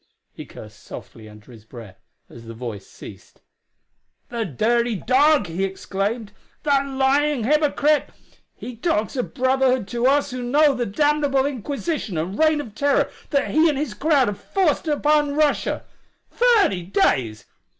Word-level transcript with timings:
He 0.33 0.47
cursed 0.47 0.79
softly 0.79 1.29
under 1.29 1.51
his 1.51 1.63
breath 1.63 2.01
as 2.27 2.45
the 2.45 2.55
voice 2.55 2.87
ceased. 2.87 3.39
"The 4.29 4.45
dirty 4.45 4.95
dog!" 4.95 5.45
he 5.45 5.63
exclaimed. 5.63 6.31
"The 6.63 6.71
lying 6.83 7.43
hypocrite! 7.43 8.09
He 8.55 8.75
talks 8.75 9.15
of 9.15 9.35
brotherhood 9.35 9.87
to 9.89 10.07
us 10.07 10.31
who 10.31 10.41
know 10.41 10.73
the 10.73 10.87
damnable 10.87 11.45
inquisition 11.45 12.17
and 12.17 12.39
reign 12.39 12.59
of 12.59 12.73
terror 12.73 13.11
that 13.29 13.51
he 13.51 13.69
and 13.69 13.77
his 13.77 13.93
crowd 13.93 14.27
have 14.27 14.39
forced 14.41 14.89
on 14.89 15.35
Russia! 15.35 15.85
Thirty 16.31 16.81
days! 16.81 17.45